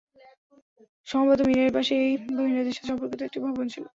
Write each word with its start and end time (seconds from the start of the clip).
সম্ভবত 1.07 1.39
মিনারের 1.43 1.75
পাশেই 1.77 2.09
মহিলাদের 2.37 2.75
সাথে 2.75 2.89
সম্পর্কিত 2.89 3.21
একটি 3.23 3.39
ভবন 3.45 3.65
ছিল। 3.73 3.85